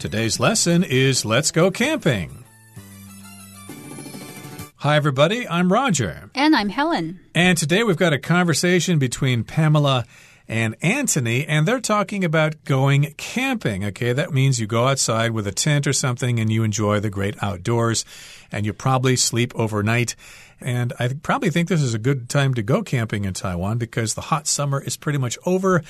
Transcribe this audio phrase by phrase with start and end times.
[0.00, 2.42] Today's lesson is Let's Go Camping.
[4.76, 5.46] Hi, everybody.
[5.46, 6.30] I'm Roger.
[6.34, 7.20] And I'm Helen.
[7.34, 10.06] And today we've got a conversation between Pamela
[10.50, 13.84] and Anthony, and they're talking about going camping.
[13.84, 17.08] Okay, that means you go outside with a tent or something and you enjoy the
[17.08, 18.04] great outdoors,
[18.50, 20.16] and you probably sleep overnight.
[20.60, 24.14] And I probably think this is a good time to go camping in Taiwan because
[24.14, 25.82] the hot summer is pretty much over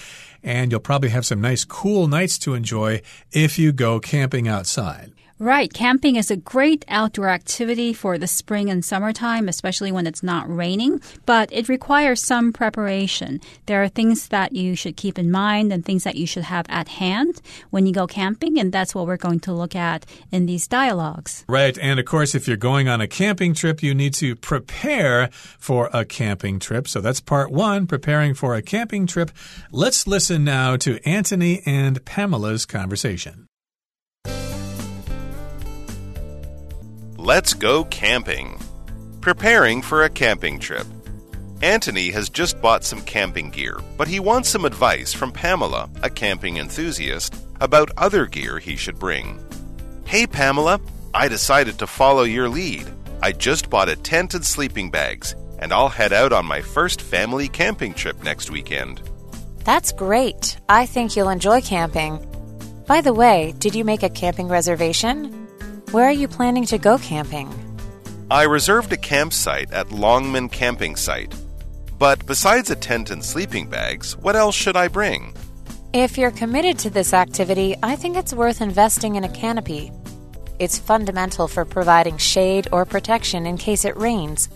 [0.43, 3.01] and you'll probably have some nice cool nights to enjoy
[3.33, 5.11] if you go camping outside.
[5.43, 5.73] Right.
[5.73, 10.55] Camping is a great outdoor activity for the spring and summertime, especially when it's not
[10.55, 13.41] raining, but it requires some preparation.
[13.65, 16.67] There are things that you should keep in mind and things that you should have
[16.69, 17.41] at hand
[17.71, 21.47] when you go camping, and that's what we're going to look at in these dialogues.
[21.49, 21.79] Right.
[21.79, 25.89] And of course, if you're going on a camping trip, you need to prepare for
[25.95, 26.87] a camping trip.
[26.87, 29.31] So that's part one, preparing for a camping trip.
[29.73, 33.47] Let's listen now to Anthony and Pamela's conversation.
[37.31, 38.59] Let's go camping.
[39.21, 40.85] Preparing for a camping trip.
[41.63, 46.11] Anthony has just bought some camping gear, but he wants some advice from Pamela, a
[46.11, 49.39] camping enthusiast, about other gear he should bring.
[50.05, 50.81] Hey, Pamela,
[51.15, 52.91] I decided to follow your lead.
[53.23, 57.01] I just bought a tent and sleeping bags, and I'll head out on my first
[57.01, 59.03] family camping trip next weekend.
[59.63, 60.57] That's great.
[60.69, 62.27] I think you'll enjoy camping.
[62.89, 65.40] By the way, did you make a camping reservation?
[65.93, 67.53] Where are you planning to go camping?
[68.31, 71.35] I reserved a campsite at Longmen Camping Site.
[71.99, 75.35] But besides a tent and sleeping bags, what else should I bring?
[75.93, 79.91] If you're committed to this activity, I think it's worth investing in a canopy.
[80.61, 84.49] It's fundamental for providing shade or protection in case it rains.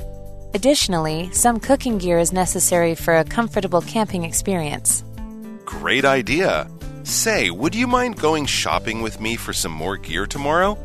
[0.54, 5.02] Additionally, some cooking gear is necessary for a comfortable camping experience.
[5.64, 6.70] Great idea!
[7.02, 10.78] Say, would you mind going shopping with me for some more gear tomorrow?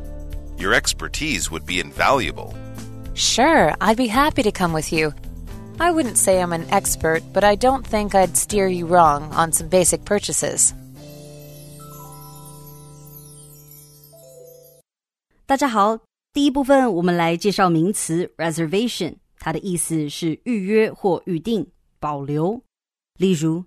[0.58, 2.54] Your expertise would be invaluable.
[3.14, 5.12] Sure, I'd be happy to come with you.
[5.78, 9.52] I wouldn't say I'm an expert, but I don't think I'd steer you wrong on
[9.52, 10.72] some basic purchases.
[15.46, 15.98] 大家好，
[16.32, 21.66] 第一部分我们来介绍名词 reservation，它的意思是预约或预定、
[22.00, 22.62] 保留。
[23.18, 23.64] 例如，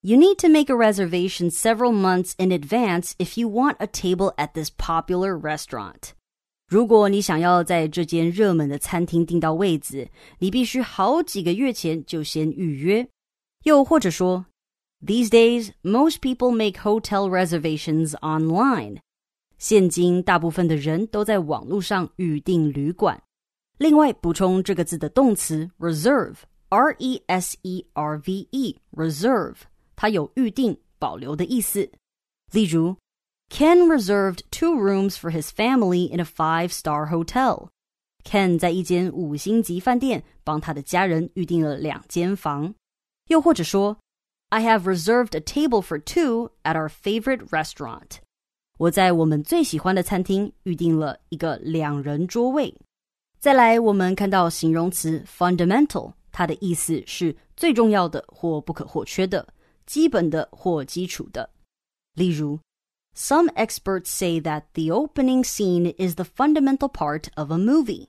[0.00, 4.32] You need to make a reservation several months in advance if you want a table
[4.36, 6.12] at this popular restaurant.
[6.73, 13.07] 如果你想要在这间热门的餐厅订到位子，你必须好几个月前就先预约。
[13.61, 14.43] 又或者说
[15.05, 18.97] ，These days, most people make hotel reservations online.
[19.59, 23.21] 现今大部分的人都在网络上预订旅馆。
[23.77, 29.57] 另外，补充这个字的动词 reserve，r e s e r v e，reserve，
[29.95, 31.87] 它有预定、保留的意思。
[32.51, 32.95] 例如。
[33.52, 37.70] Ken reserved two rooms for his family in a five-star hotel.
[38.22, 42.74] Ken 在一间五星级饭店帮他的家人预订了两间房。
[43.28, 43.96] 又或者说，
[44.50, 48.18] I have reserved a table for two at our favorite restaurant.
[48.78, 52.74] 我在我们最喜欢的餐厅预订了一个两人桌位。
[53.40, 59.48] 再来，我们看到形容词 fundamental，它的意思是最重要的或不可或缺的、
[59.86, 61.48] 基本的或基础的。
[62.14, 62.60] 例如。
[63.14, 68.08] some experts say that the opening scene is the fundamental part of a movie.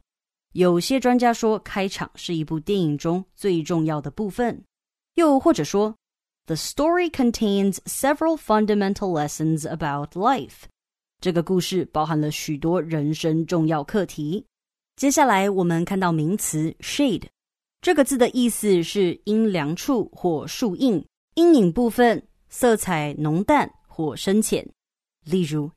[0.54, 4.64] 有些专家说，开场是一部电影中最重要的部分。
[5.16, 5.96] 又或者说，
[6.46, 10.64] The story contains several fundamental lessons about life.
[11.22, 14.46] 这个故事包含了许多人生重要课题。
[14.96, 17.26] 接下来，我们看到名词 shade，
[17.82, 24.68] 这个字的意思是阴凉处或树荫、阴影部分，色彩浓淡或深浅。
[25.26, 25.72] 例如，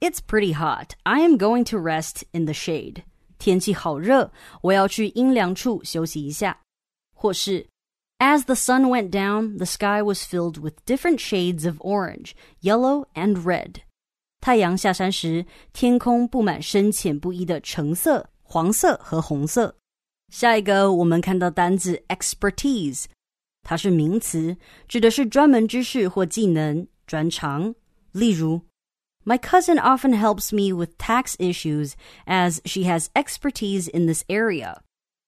[0.00, 0.90] It's pretty hot.
[1.04, 3.04] I am going to rest in the shade.
[3.38, 4.32] 天气好热，
[4.62, 6.60] 我要去阴凉处休息一下。
[7.14, 7.68] 或是，
[8.18, 13.42] As the sun went down, the sky was filled with different shades of orange, yellow, and
[13.42, 13.82] red.
[14.40, 19.76] 太阳下山时，天空布满深浅不一的橙色、黄色和红色。
[20.32, 23.04] 下一个，我们看到单字 expertise，
[23.62, 24.56] 它是名词，
[24.88, 27.74] 指的是专门知识或技能、专长。
[28.12, 28.60] 例如
[29.26, 31.92] my cousin often helps me with tax issues
[32.26, 34.78] as she has expertise in this area.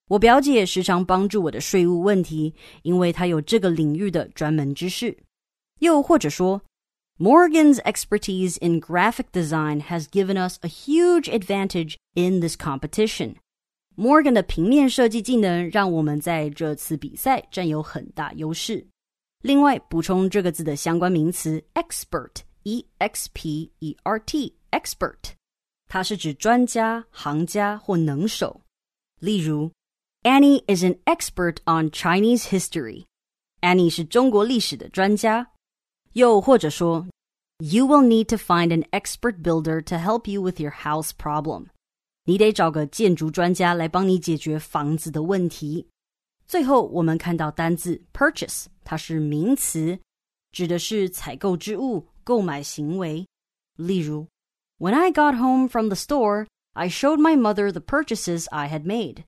[0.09, 5.17] 我表姐时常帮助我的税务问题，因为她有这个领域的专门知识。
[5.79, 6.61] 又或者说，
[7.19, 13.37] Morgan's expertise in graphic design has given us a huge advantage in this competition.
[13.97, 18.85] Morgan 的平面设计技能让我们在这次比赛占有很大优势。
[19.41, 22.43] 另外，补充这个字的相关名词 expert。
[22.65, 25.33] E X P E R T expert，
[25.89, 28.61] 它是指专家、行家或能手。
[29.21, 29.71] 例如，
[30.23, 35.51] Annie is an expert on Chinese history。Annie 是中国历史的专家。
[36.15, 37.07] 又或者说，
[37.59, 41.67] You will need to find an expert builder to help you with your house problem。
[42.25, 45.87] 你得找个建筑专家来帮你解决房子的问题。
[46.47, 49.99] 最后，我们看到单字 purchase，它是名词，
[50.53, 53.27] 指的是采购之物、 购买行为。
[53.77, 54.27] 例如，
[54.79, 59.25] When I got home from the store, I showed my mother the purchases I had made。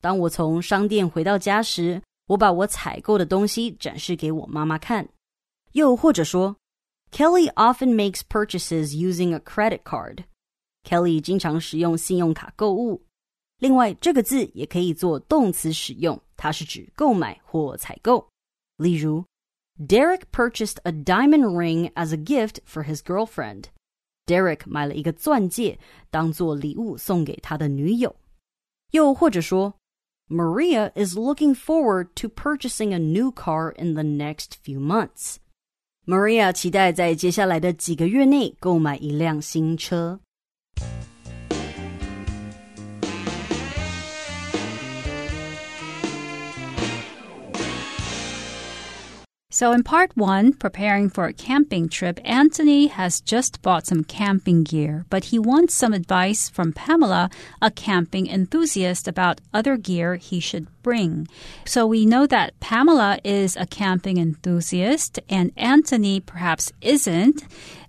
[0.00, 5.08] 当我从商店回到家时，我把我采购的东西展示给我妈妈看。
[5.72, 6.56] 又或者说，
[7.10, 13.04] Kelly often makes purchases using a credit card。Kelly 经常使用信用卡购物。
[13.58, 18.28] 另外，这个字也可以做动词使用，它是指购买或采购。
[18.76, 19.24] 例如
[19.78, 25.78] ，Derek purchased a diamond ring as a gift for his girlfriend。Derek 买了一个钻戒
[26.10, 28.14] 当做礼物送给他的女友。
[28.90, 29.74] 又或者说，
[30.28, 40.20] Maria is looking forward to purchasing a new car in the next few months。Maria 期待在接下来的几个月内购买一辆新车。
[49.53, 54.63] So, in part one, preparing for a camping trip, Anthony has just bought some camping
[54.63, 57.29] gear, but he wants some advice from Pamela,
[57.61, 61.27] a camping enthusiast, about other gear he should bring.
[61.65, 67.43] So, we know that Pamela is a camping enthusiast and Anthony perhaps isn't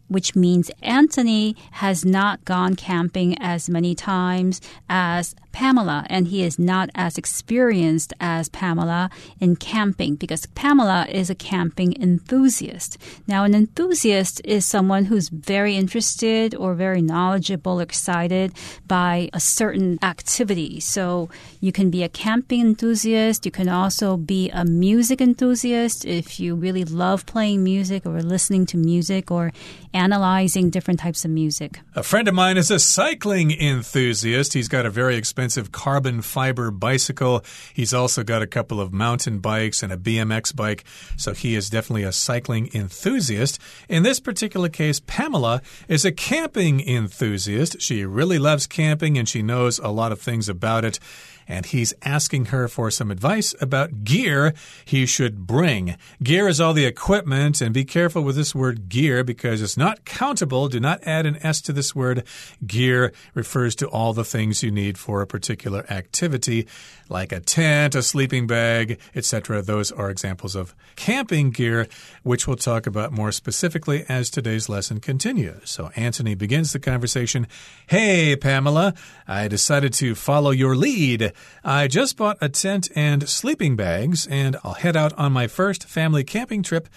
[0.08, 6.58] which means Anthony has not gone camping as many times as Pamela, and he is
[6.58, 9.08] not as experienced as Pamela
[9.38, 12.98] in camping because Pamela is a camping enthusiast.
[13.28, 18.52] Now, an enthusiast is someone who's very interested or very knowledgeable, excited
[18.88, 20.80] by a certain activity.
[20.80, 21.30] So
[21.60, 26.56] you can be a camping enthusiast, you can also be a music enthusiast if you
[26.56, 29.52] really love playing music or listening to music or
[29.94, 31.80] analyzing different types of music.
[31.94, 34.52] A friend of mine is a cycling enthusiast.
[34.52, 37.44] He's got a very expensive carbon fiber bicycle.
[37.72, 40.84] He's also got a couple of mountain bikes and a BMX bike.
[41.16, 43.58] So he is definitely a cycling enthusiast.
[43.88, 47.80] In this particular case, Pamela is a camping enthusiast.
[47.80, 50.98] She really loves camping and she knows a lot of things about it
[51.46, 54.54] and he's asking her for some advice about gear
[54.84, 55.96] he should bring.
[56.22, 60.04] Gear is all the equipment, and be careful with this word gear because it's not
[60.04, 60.68] countable.
[60.68, 62.24] Do not add an S to this word.
[62.66, 66.66] Gear refers to all the things you need for a particular activity,
[67.08, 69.62] like a tent, a sleeping bag, etc.
[69.62, 71.86] Those are examples of camping gear,
[72.22, 75.70] which we'll talk about more specifically as today's lesson continues.
[75.70, 77.46] So Anthony begins the conversation
[77.86, 78.94] Hey, Pamela,
[79.28, 81.33] I decided to follow your lead.
[81.62, 85.84] I just bought a tent and sleeping bags, and I'll head out on my first
[85.84, 86.88] family camping trip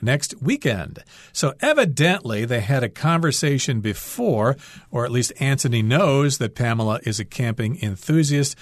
[0.00, 1.02] next weekend.
[1.32, 4.56] So, evidently, they had a conversation before,
[4.90, 8.56] or at least Anthony knows that Pamela is a camping enthusiast.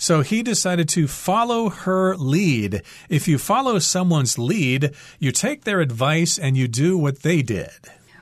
[0.00, 2.82] So he decided to follow her lead.
[3.08, 7.72] If you follow someone's lead, you take their advice and you do what they did.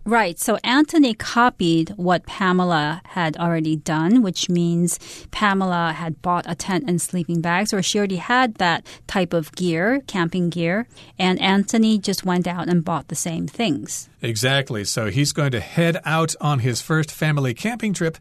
[0.07, 0.39] Right.
[0.39, 5.01] So Anthony copied what Pamela had already done, which means
[5.33, 9.51] Pamela had bought a tent and sleeping bags, or she already had that type of
[9.57, 10.87] gear, camping gear.
[11.19, 14.09] And Anthony just went out and bought the same things.
[14.23, 14.85] Exactly.
[14.85, 18.17] So he's going to head out on his first family camping trip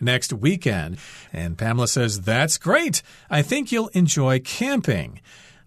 [0.00, 0.96] next weekend.
[1.30, 3.02] And Pamela says, That's great.
[3.28, 5.20] I think you'll enjoy camping.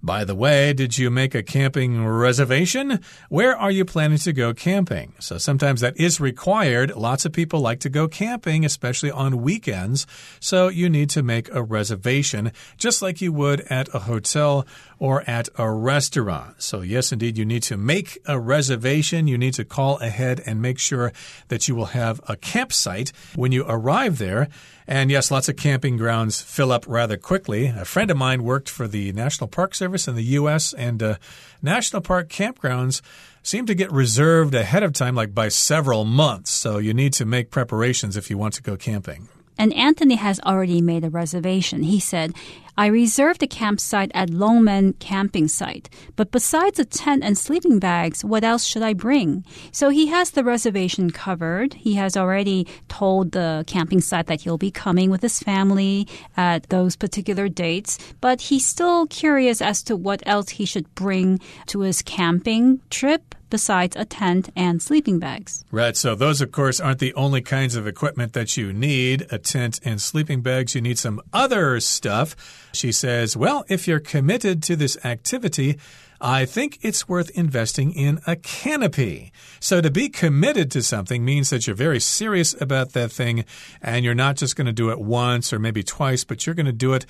[0.04, 3.02] By the way, did you make a camping reservation?
[3.30, 5.14] Where are you planning to go camping?
[5.20, 6.96] So sometimes that is required.
[6.96, 10.08] Lots of people like to go camping, especially on weekends.
[10.40, 14.66] So you need to make a reservation, just like you would at a hotel
[14.98, 16.64] or at a restaurant.
[16.64, 19.28] So, yes, indeed, you need to make a reservation.
[19.28, 21.14] You need to call ahead and make sure
[21.50, 24.48] that you will have a campsite when you arrive there.
[24.88, 27.68] And yes, lots of camping grounds fill up rather quickly.
[27.68, 31.16] A friend of mine worked for the National Park Service in the U.S., and uh,
[31.62, 33.02] national park campgrounds
[33.44, 36.52] seem to get reserved ahead of time, like by several months.
[36.52, 39.28] So you need to make preparations if you want to go camping.
[39.58, 41.84] And Anthony has already made a reservation.
[41.84, 42.34] He said,
[42.78, 48.24] I reserved a campsite at Longmen camping site, but besides a tent and sleeping bags,
[48.24, 49.46] what else should I bring?
[49.72, 51.74] So he has the reservation covered.
[51.74, 56.70] He has already told the camping site that he'll be coming with his family at
[56.70, 61.82] those particular dates, but he's still curious as to what else he should bring to
[61.82, 65.64] his camping trip besides a tent and sleeping bags.
[65.70, 65.96] Right.
[65.96, 69.80] So, those, of course, aren't the only kinds of equipment that you need a tent
[69.86, 70.74] and sleeping bags.
[70.74, 72.36] You need some other stuff.
[72.74, 75.78] She says, well, if you're committed to this activity,
[76.20, 79.32] I think it's worth investing in a canopy.
[79.60, 83.46] So, to be committed to something means that you're very serious about that thing
[83.82, 86.66] and you're not just going to do it once or maybe twice, but you're going
[86.68, 87.06] to do it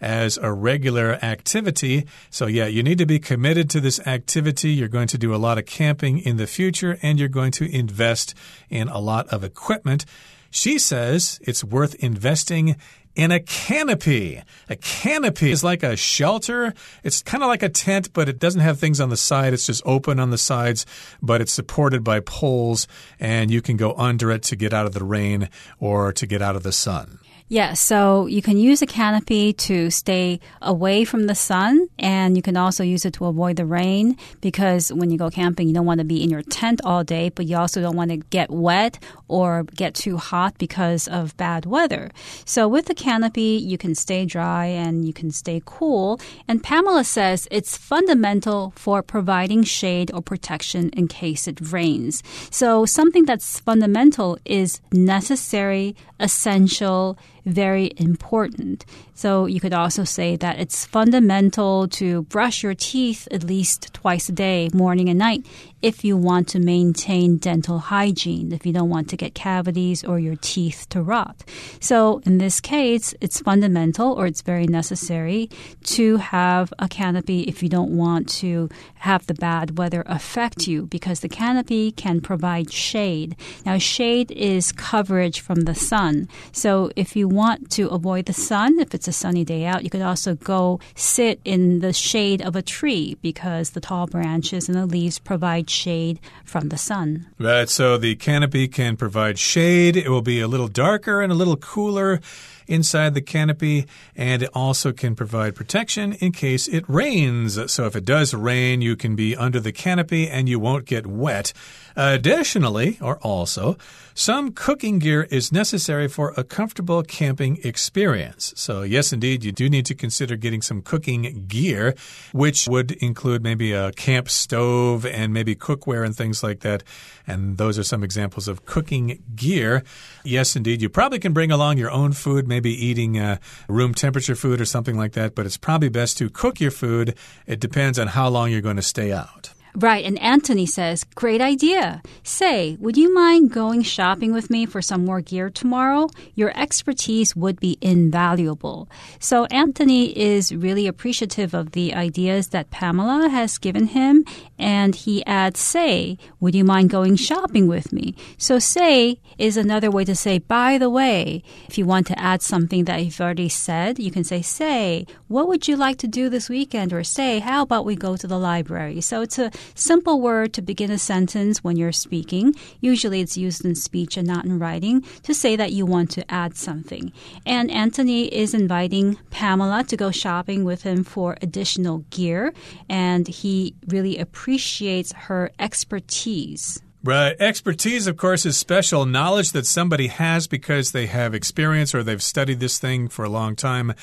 [0.00, 2.06] as a regular activity.
[2.30, 4.70] So, yeah, you need to be committed to this activity.
[4.70, 7.74] You're going to do a lot of camping in the future and you're going to
[7.74, 8.34] invest
[8.70, 10.04] in a lot of equipment.
[10.50, 12.76] She says it's worth investing
[13.18, 14.40] in a canopy.
[14.68, 16.72] A canopy is like a shelter.
[17.02, 19.52] It's kind of like a tent, but it doesn't have things on the side.
[19.52, 20.86] It's just open on the sides,
[21.20, 22.86] but it's supported by poles,
[23.18, 25.48] and you can go under it to get out of the rain
[25.80, 27.18] or to get out of the sun.
[27.50, 32.42] Yeah, so you can use a canopy to stay away from the sun, and you
[32.42, 35.86] can also use it to avoid the rain because when you go camping, you don't
[35.86, 38.50] want to be in your tent all day, but you also don't want to get
[38.50, 42.10] wet or get too hot because of bad weather.
[42.44, 46.20] So with the canopy, you can stay dry and you can stay cool.
[46.48, 52.22] And Pamela says it's fundamental for providing shade or protection in case it rains.
[52.50, 58.84] So something that's fundamental is necessary, essential, very important.
[59.18, 64.28] So you could also say that it's fundamental to brush your teeth at least twice
[64.28, 65.44] a day, morning and night,
[65.82, 70.20] if you want to maintain dental hygiene, if you don't want to get cavities or
[70.20, 71.42] your teeth to rot.
[71.80, 75.50] So in this case, it's fundamental or it's very necessary
[75.96, 78.68] to have a canopy if you don't want to
[79.00, 83.36] have the bad weather affect you because the canopy can provide shade.
[83.66, 86.28] Now, shade is coverage from the sun.
[86.52, 89.90] So if you want to avoid the sun, if it's a sunny day out, you
[89.90, 94.76] could also go sit in the shade of a tree because the tall branches and
[94.76, 97.26] the leaves provide shade from the sun.
[97.38, 97.68] Right.
[97.68, 99.96] So the canopy can provide shade.
[99.96, 102.20] It will be a little darker and a little cooler
[102.68, 107.72] inside the canopy, and it also can provide protection in case it rains.
[107.72, 111.06] So if it does rain, you can be under the canopy and you won't get
[111.06, 111.52] wet.
[111.96, 113.76] Additionally, or also,
[114.14, 118.52] some cooking gear is necessary for a comfortable camping experience.
[118.56, 121.96] So, yes, indeed, you do need to consider getting some cooking gear,
[122.32, 126.84] which would include maybe a camp stove and maybe cookware and things like that.
[127.26, 129.82] And those are some examples of cooking gear.
[130.24, 133.38] Yes, indeed, you probably can bring along your own food, maybe eating uh,
[133.68, 137.14] room temperature food or something like that, but it's probably best to cook your food.
[137.46, 139.50] It depends on how long you're going to stay out.
[139.78, 142.02] Right, and Anthony says, Great idea.
[142.24, 146.08] Say, would you mind going shopping with me for some more gear tomorrow?
[146.34, 148.88] Your expertise would be invaluable.
[149.20, 154.24] So, Anthony is really appreciative of the ideas that Pamela has given him,
[154.58, 158.16] and he adds, Say, would you mind going shopping with me?
[158.36, 162.42] So, say is another way to say, By the way, if you want to add
[162.42, 166.28] something that you've already said, you can say, Say, what would you like to do
[166.28, 166.92] this weekend?
[166.92, 169.00] Or say, How about we go to the library?
[169.02, 172.54] So, it's a simple word to begin a sentence when you're speaking.
[172.80, 176.30] Usually it's used in speech and not in writing to say that you want to
[176.30, 177.12] add something.
[177.46, 182.52] And Anthony is inviting Pamela to go shopping with him for additional gear,
[182.88, 186.82] and he really appreciates her expertise.
[187.04, 187.40] Right.
[187.40, 192.22] Expertise, of course, is special knowledge that somebody has because they have experience or they've
[192.22, 193.94] studied this thing for a long time.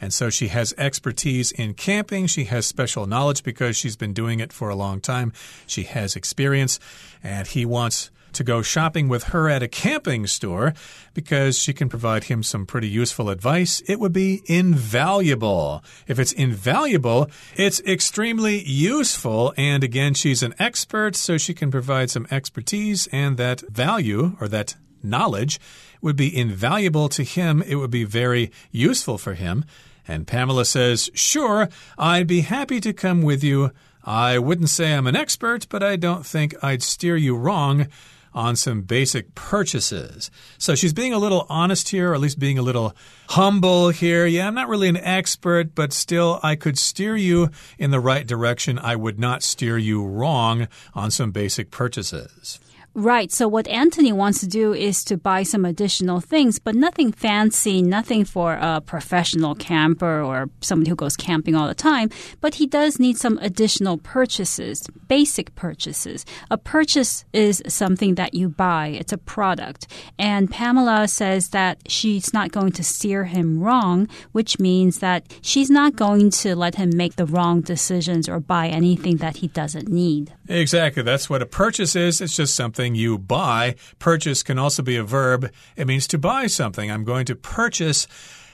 [0.00, 2.26] And so she has expertise in camping.
[2.26, 5.32] She has special knowledge because she's been doing it for a long time.
[5.66, 6.80] She has experience,
[7.22, 10.72] and he wants to go shopping with her at a camping store
[11.14, 13.82] because she can provide him some pretty useful advice.
[13.88, 15.82] It would be invaluable.
[16.06, 19.52] If it's invaluable, it's extremely useful.
[19.56, 24.48] And again, she's an expert, so she can provide some expertise and that value or
[24.48, 25.58] that knowledge
[26.00, 27.62] would be invaluable to him.
[27.62, 29.64] It would be very useful for him.
[30.10, 33.70] And Pamela says, Sure, I'd be happy to come with you.
[34.04, 37.86] I wouldn't say I'm an expert, but I don't think I'd steer you wrong
[38.34, 40.30] on some basic purchases.
[40.58, 42.94] So she's being a little honest here, or at least being a little
[43.28, 44.26] humble here.
[44.26, 48.26] Yeah, I'm not really an expert, but still, I could steer you in the right
[48.26, 48.78] direction.
[48.78, 52.58] I would not steer you wrong on some basic purchases.
[52.92, 53.30] Right.
[53.30, 57.82] So what Anthony wants to do is to buy some additional things, but nothing fancy,
[57.82, 62.10] nothing for a professional camper or somebody who goes camping all the time.
[62.40, 66.26] But he does need some additional purchases, basic purchases.
[66.50, 68.88] A purchase is something that you buy.
[68.88, 69.86] It's a product.
[70.18, 75.70] And Pamela says that she's not going to steer him wrong, which means that she's
[75.70, 79.88] not going to let him make the wrong decisions or buy anything that he doesn't
[79.88, 80.32] need.
[80.48, 81.04] Exactly.
[81.04, 82.20] That's what a purchase is.
[82.20, 83.76] It's just something you buy.
[83.98, 85.50] Purchase can also be a verb.
[85.76, 86.90] It means to buy something.
[86.90, 88.06] I'm going to purchase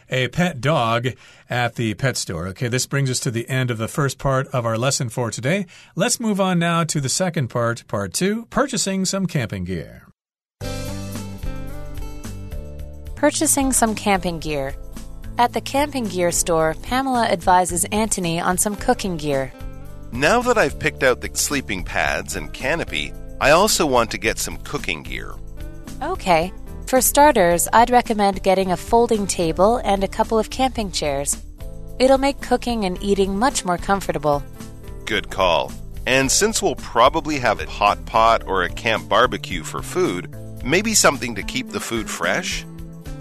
[0.08, 1.08] a pet dog
[1.50, 2.46] at the pet store.
[2.48, 5.30] Okay, this brings us to the end of the first part of our lesson for
[5.30, 5.66] today.
[5.94, 10.06] Let's move on now to the second part, part two purchasing some camping gear.
[13.14, 14.74] Purchasing some camping gear.
[15.38, 19.52] At the camping gear store, Pamela advises Anthony on some cooking gear.
[20.12, 24.38] Now that I've picked out the sleeping pads and canopy, I also want to get
[24.38, 25.34] some cooking gear.
[26.02, 26.52] Okay.
[26.86, 31.36] For starters, I'd recommend getting a folding table and a couple of camping chairs.
[31.98, 34.42] It'll make cooking and eating much more comfortable.
[35.04, 35.72] Good call.
[36.06, 40.94] And since we'll probably have a hot pot or a camp barbecue for food, maybe
[40.94, 42.64] something to keep the food fresh?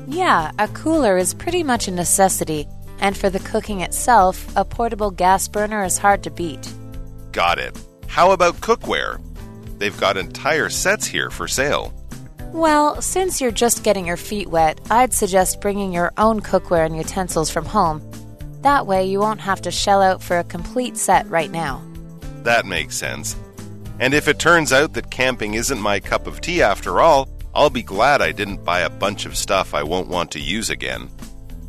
[0.08, 2.68] Yeah, a cooler is pretty much a necessity,
[3.00, 6.72] and for the cooking itself, a portable gas burner is hard to beat.
[7.32, 7.76] Got it.
[8.08, 9.20] How about cookware?
[9.78, 11.94] They've got entire sets here for sale.
[12.54, 16.96] Well, since you're just getting your feet wet, I'd suggest bringing your own cookware and
[16.96, 18.02] utensils from home.
[18.62, 21.84] That way, you won't have to shell out for a complete set right now.
[22.44, 23.36] That makes sense.
[24.00, 27.70] And if it turns out that camping isn't my cup of tea after all, I'll
[27.70, 31.10] be glad I didn't buy a bunch of stuff I won't want to use again.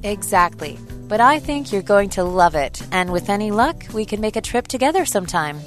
[0.02, 0.78] Exactly.
[1.08, 4.36] But I think you're going to love it, and with any luck, we can make
[4.36, 5.60] a trip together sometime.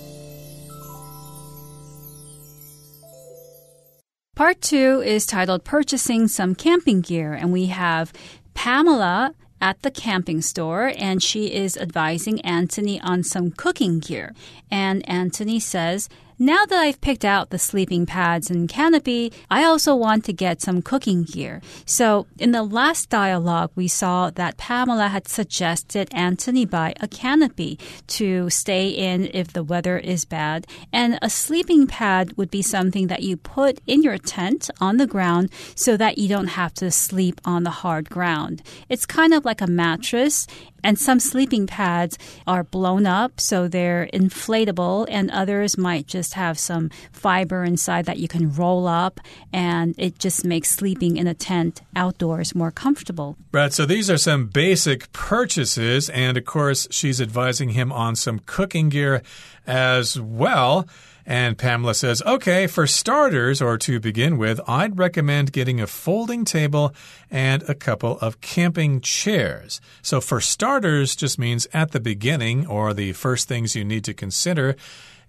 [4.40, 8.14] Part two is titled Purchasing Some Camping Gear, and we have
[8.54, 14.34] Pamela at the camping store and she is advising Anthony on some cooking gear.
[14.72, 16.08] And Anthony says,
[16.40, 20.62] now that I've picked out the sleeping pads and canopy, I also want to get
[20.62, 21.62] some cooking gear.
[21.86, 27.78] So, in the last dialogue, we saw that Pamela had suggested Anthony buy a canopy
[28.08, 30.66] to stay in if the weather is bad.
[30.94, 35.08] And a sleeping pad would be something that you put in your tent on the
[35.08, 38.62] ground so that you don't have to sleep on the hard ground.
[38.88, 40.48] It's kind of like a mattress
[40.84, 46.58] and some sleeping pads are blown up, so they're inflatable, and others might just have
[46.58, 49.20] some fiber inside that you can roll up,
[49.54, 53.38] and it just makes sleeping in a tent outdoors more comfortable.
[53.52, 58.40] Right, so these are some basic purchases, and of course, she's advising him on some
[58.40, 59.22] cooking gear
[59.68, 60.88] as well.
[61.30, 66.44] And Pamela says, okay, for starters, or to begin with, I'd recommend getting a folding
[66.44, 66.92] table
[67.30, 69.80] and a couple of camping chairs.
[70.02, 74.14] So for starters just means at the beginning or the first things you need to
[74.16, 74.76] consider.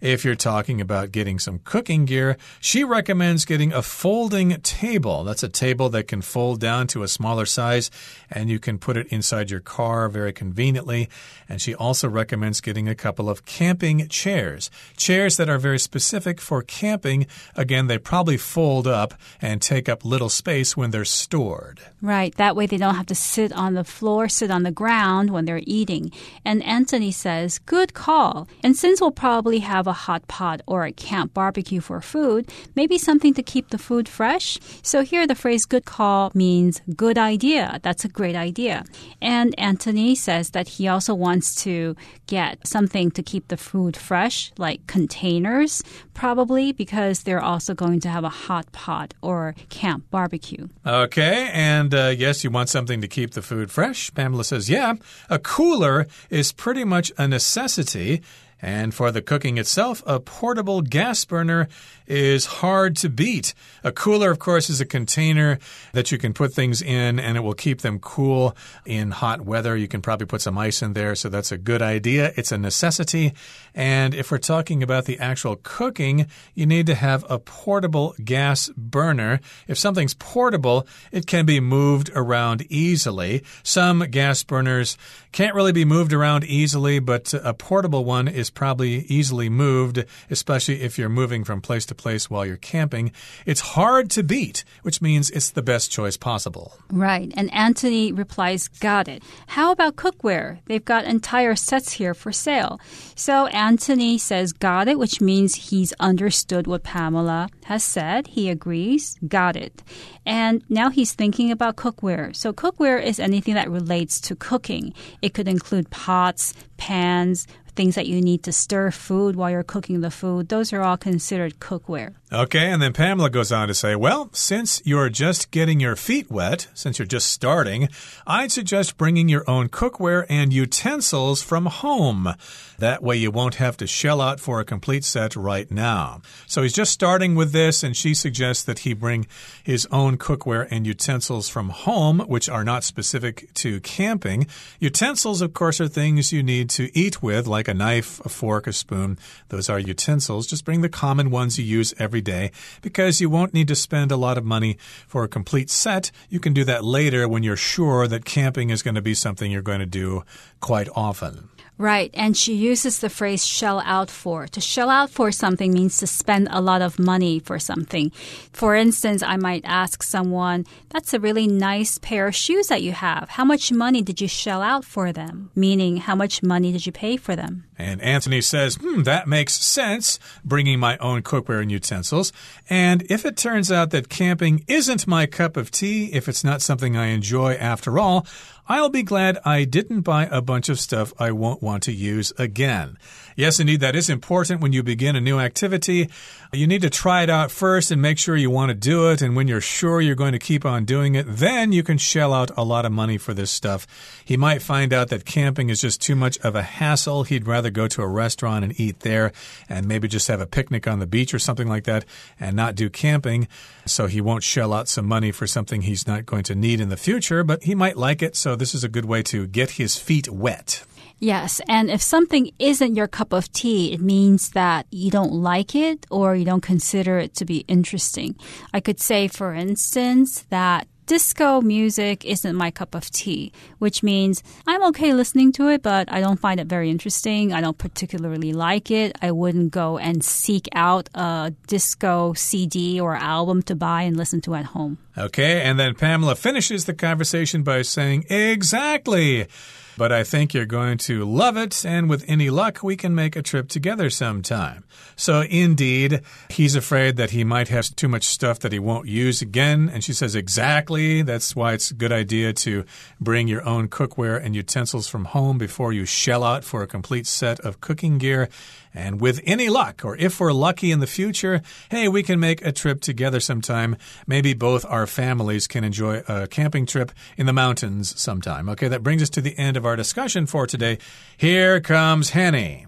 [0.00, 5.24] If you're talking about getting some cooking gear, she recommends getting a folding table.
[5.24, 7.90] That's a table that can fold down to a smaller size
[8.30, 11.10] and you can put it inside your car very conveniently.
[11.50, 14.70] And she also recommends getting a couple of camping chairs.
[14.96, 17.26] Chairs that are very specific for camping.
[17.54, 21.80] Again, they probably fold up and take up little space when they're stored.
[22.00, 22.34] Right.
[22.36, 25.44] That way they don't have to sit on the floor, sit on the ground when
[25.44, 26.10] they're eating.
[26.42, 28.48] And Anthony says, good call.
[28.62, 32.96] And since we'll probably have a hot pot or a camp barbecue for food, maybe
[32.96, 34.58] something to keep the food fresh.
[34.82, 37.80] So here the phrase good call means good idea.
[37.82, 38.84] That's a great idea.
[39.20, 44.52] And Anthony says that he also wants to get something to keep the food fresh,
[44.56, 45.82] like containers,
[46.14, 50.68] probably because they're also going to have a hot pot or camp barbecue.
[50.86, 54.12] Okay, and uh, yes, you want something to keep the food fresh.
[54.14, 54.94] Pamela says, yeah,
[55.28, 58.22] a cooler is pretty much a necessity.
[58.62, 61.68] And for the cooking itself, a portable gas burner
[62.06, 63.54] is hard to beat.
[63.84, 65.58] A cooler, of course, is a container
[65.92, 69.76] that you can put things in and it will keep them cool in hot weather.
[69.76, 72.32] You can probably put some ice in there, so that's a good idea.
[72.36, 73.32] It's a necessity.
[73.74, 78.68] And if we're talking about the actual cooking, you need to have a portable gas
[78.76, 79.40] burner.
[79.68, 83.44] If something's portable, it can be moved around easily.
[83.62, 84.98] Some gas burners
[85.32, 90.82] can't really be moved around easily, but a portable one is probably easily moved, especially
[90.82, 93.12] if you're moving from place to place while you're camping.
[93.46, 96.76] It's hard to beat, which means it's the best choice possible.
[96.90, 97.32] Right.
[97.36, 99.22] And Anthony replies, Got it.
[99.48, 100.58] How about cookware?
[100.66, 102.80] They've got entire sets here for sale.
[103.14, 108.28] So Anthony says, Got it, which means he's understood what Pamela has said.
[108.28, 109.82] He agrees, Got it.
[110.26, 112.34] And now he's thinking about cookware.
[112.36, 114.92] So cookware is anything that relates to cooking.
[115.22, 120.00] It could include pots, pans, things that you need to stir food while you're cooking
[120.00, 120.48] the food.
[120.48, 122.14] Those are all considered cookware.
[122.32, 126.30] Okay, and then Pamela goes on to say, Well, since you're just getting your feet
[126.30, 127.88] wet, since you're just starting,
[128.24, 132.32] I'd suggest bringing your own cookware and utensils from home.
[132.78, 136.22] That way you won't have to shell out for a complete set right now.
[136.46, 139.26] So he's just starting with this, and she suggests that he bring
[139.64, 144.46] his own cookware and utensils from home, which are not specific to camping.
[144.78, 148.68] Utensils, of course, are things you need to eat with, like a knife, a fork,
[148.68, 149.18] a spoon.
[149.48, 150.46] Those are utensils.
[150.46, 152.50] Just bring the common ones you use every day
[152.82, 156.10] because you won't need to spend a lot of money for a complete set.
[156.28, 159.50] You can do that later when you're sure that camping is going to be something
[159.50, 160.22] you're going to do
[160.60, 161.48] quite often.
[161.80, 162.10] Right.
[162.12, 164.46] And she uses the phrase shell out for.
[164.48, 168.10] To shell out for something means to spend a lot of money for something.
[168.52, 172.92] For instance, I might ask someone, that's a really nice pair of shoes that you
[172.92, 173.30] have.
[173.30, 175.50] How much money did you shell out for them?
[175.54, 177.64] Meaning, how much money did you pay for them?
[177.78, 182.30] And Anthony says, hmm, that makes sense, bringing my own cookware and utensils.
[182.68, 186.60] And if it turns out that camping isn't my cup of tea, if it's not
[186.60, 188.26] something I enjoy after all,
[188.70, 192.32] I'll be glad I didn't buy a bunch of stuff I won't want to use
[192.38, 192.98] again.
[193.34, 196.08] Yes, indeed, that is important when you begin a new activity.
[196.52, 199.22] You need to try it out first and make sure you want to do it.
[199.22, 202.32] And when you're sure you're going to keep on doing it, then you can shell
[202.32, 203.86] out a lot of money for this stuff.
[204.24, 207.24] He might find out that camping is just too much of a hassle.
[207.24, 209.32] He'd rather go to a restaurant and eat there
[209.68, 212.04] and maybe just have a picnic on the beach or something like that
[212.38, 213.48] and not do camping.
[213.86, 216.88] So he won't shell out some money for something he's not going to need in
[216.88, 218.36] the future, but he might like it.
[218.36, 220.84] So this is a good way to get his feet wet.
[221.18, 225.74] Yes, and if something isn't your cup of tea, it means that you don't like
[225.74, 228.36] it or you don't consider it to be interesting.
[228.72, 234.44] I could say, for instance, that disco music isn't my cup of tea, which means
[234.64, 237.52] I'm okay listening to it, but I don't find it very interesting.
[237.52, 239.18] I don't particularly like it.
[239.20, 244.40] I wouldn't go and seek out a disco CD or album to buy and listen
[244.42, 244.98] to at home.
[245.18, 249.48] Okay, and then Pamela finishes the conversation by saying, Exactly
[249.96, 253.36] but I think you're going to love it, and with any luck, we can make
[253.36, 254.84] a trip together sometime.
[255.16, 259.42] So, indeed, he's afraid that he might have too much stuff that he won't use
[259.42, 261.22] again, and she says, Exactly.
[261.22, 262.84] That's why it's a good idea to
[263.20, 267.26] bring your own cookware and utensils from home before you shell out for a complete
[267.26, 268.48] set of cooking gear.
[268.94, 272.64] And with any luck, or if we're lucky in the future, hey, we can make
[272.64, 273.96] a trip together sometime.
[274.26, 278.68] Maybe both our families can enjoy a camping trip in the mountains sometime.
[278.70, 280.98] Okay, that brings us to the end of our discussion for today.
[281.36, 282.86] Here comes Henny.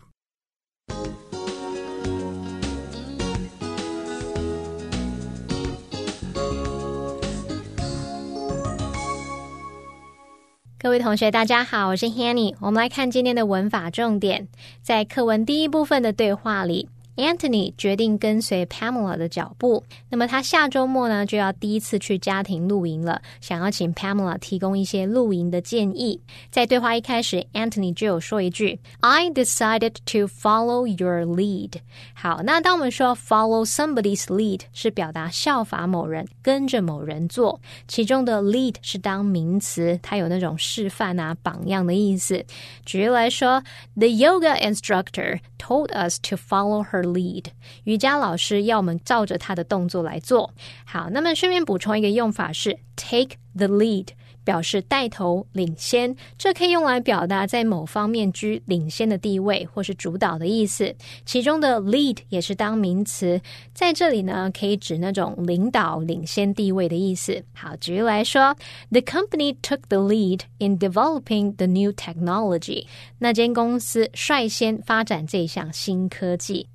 [10.82, 12.56] 各位同学，大家好，我是 Hanny。
[12.58, 14.48] 我们来看今天的文法重点，
[14.82, 16.88] 在课文第一部分的对话里。
[17.17, 19.83] Anthony 决定跟随 Pamela 的脚步。
[20.07, 26.21] 那么他下周末呢就要第一次去家庭露营了，想要请 Pamela 提供一些露营的建议。
[26.51, 31.71] 在对话一开始，Anthony 就有说一句：“I decided to follow your lead。”
[32.13, 37.59] 好，那当我们说 follow somebody's lead 是表达效法某人，跟着某人做。
[37.87, 42.45] 其中的 lead 是当名词，它有那种示范啊、榜样的意思。
[42.85, 43.63] 举例来说，
[43.95, 47.00] The yoga instructor told us to follow her。
[47.02, 47.46] lead，
[47.84, 50.52] 瑜伽老师要我们照着他的动作来做。
[50.84, 54.08] 好，那么顺便补充一个用法是 take the lead。
[54.44, 60.94] 表示带头、领先，这可以用来表达在某方面居领先的地位或是主导的意思。
[61.24, 63.40] 其中的 lead 也是当名词，
[63.72, 67.44] 在这里呢可以指那种领导、领先地位的意思。
[67.52, 68.56] 好，举例来说
[68.90, 72.86] ，The company took the lead in developing the new technology。
[73.18, 76.68] 那间公司率先发展这项新科技。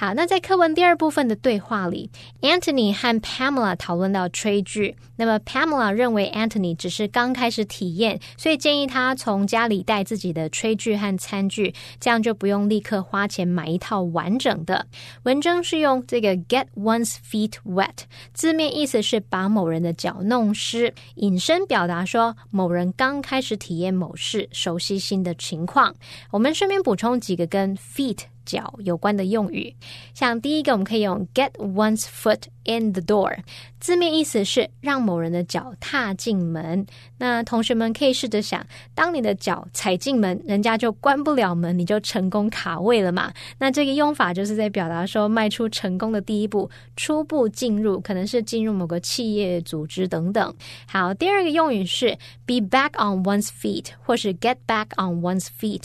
[0.00, 2.10] 好，那在课文第二部分的对话里
[2.40, 4.96] ，Anthony 和 Pamela 讨论到炊具。
[5.14, 14.86] 那么 Pamela 认为 Anthony 只是刚开始体验，所以建议他从家里带自己的炊具和餐具，这样就不用立刻花钱买一套完整的。
[15.24, 17.90] 文章是用这个 get one's feet wet，
[18.32, 25.94] 字面意思是把某人的脚弄湿，引申表达说某人刚开始体验某事，熟悉新的情况。
[26.30, 28.20] 我们顺便补充几个跟 feet。
[28.50, 29.72] 脚有关的用语，
[30.12, 33.36] 像第一个，我们可以用 get one's foot in the door，
[33.78, 36.84] 字面意思是让某人的脚踏进门。
[37.18, 43.32] 那同学们可以试着想，当你的脚踩进门，人家就关不了门，你就成功卡位了嘛？
[43.58, 50.52] 那这个用法就是在表达说迈出成功的第一步，初步进入，可能是进入某个企业组织等等。
[50.88, 55.84] 好，第二个用语是 be back on one's feet，或是 get back on one's feet。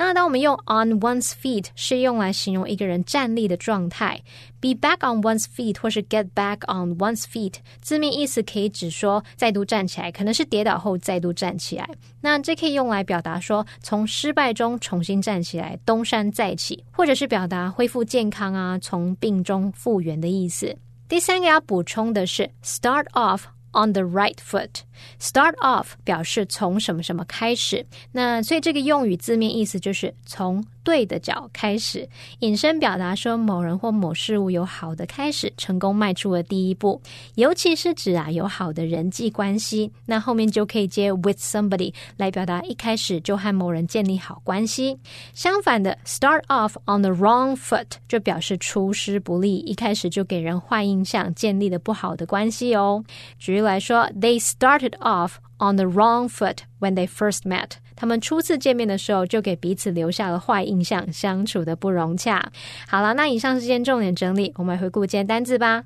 [0.00, 4.22] 那当我们用 on one's feet 是用来形容一个人站立的状态
[4.60, 11.90] ，be back on one's feet 或是 get back on one's feet，字面意思可以指说再度站起来，可能是跌倒后再度站起来。
[12.20, 20.74] 那这可以用来表达说从失败中重新站起来，东山再起，或者是表达恢复健康啊，从病中复原的意思。
[21.08, 23.40] 第三个要补充的是 start off。
[23.74, 24.80] On the right foot,
[25.20, 27.84] start off 表示从什么什么开始。
[28.12, 30.64] 那所以这个用语字面意思就是从。
[30.84, 32.08] 对的脚开始，
[32.38, 36.98] 引申表达说某人或某事物有好的开始，成功迈出了第一步，
[37.34, 44.98] 尤其是指啊有好的人际关系，那后面就可以接 with somebody 来表达一开始就和某人建立好关系。
[45.34, 53.04] 相反的，start off on the wrong foot 就表示出师不利，一开始就给人坏印象，建立了不好的关系哦。
[53.38, 57.71] 举例来说，They started off on the wrong foot when they first met。
[57.95, 62.51] 他们初次见面的时候就给彼此留下了坏印象，相处的不融洽。
[62.87, 65.83] 好了，那以上是今天重点整理，我们来回顾今天单字吧。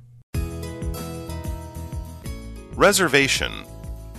[2.78, 3.50] Reservation.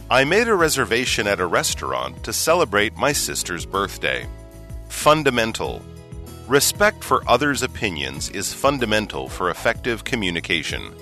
[0.09, 4.27] I made a reservation at a restaurant to celebrate my sister's birthday.
[4.89, 5.81] Fundamental.
[6.49, 10.93] Respect for others' opinions is fundamental for effective communication.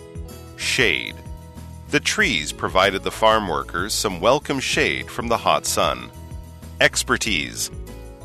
[0.56, 1.14] Shade.
[1.91, 6.09] The trees provided the farm workers some welcome shade from the hot sun.
[6.79, 7.69] Expertise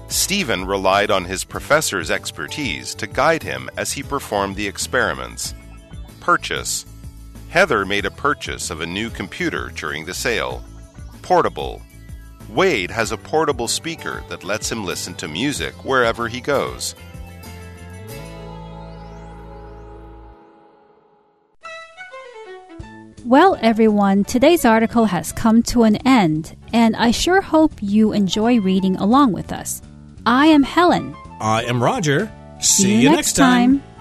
[0.06, 5.52] Stephen relied on his professor's expertise to guide him as he performed the experiments.
[6.20, 6.86] Purchase
[7.48, 10.62] Heather made a purchase of a new computer during the sale.
[11.22, 11.82] Portable
[12.48, 16.94] Wade has a portable speaker that lets him listen to music wherever he goes.
[23.26, 28.60] Well, everyone, today's article has come to an end, and I sure hope you enjoy
[28.60, 29.82] reading along with us.
[30.24, 31.16] I am Helen.
[31.40, 32.30] I am Roger.
[32.60, 33.80] See, See you, next time.
[33.80, 33.95] time.